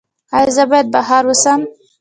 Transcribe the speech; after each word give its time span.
ایا 0.37 0.51
زه 0.55 0.63
باید 0.69 0.87
بهر 0.93 1.23
اوسم؟ 1.29 1.59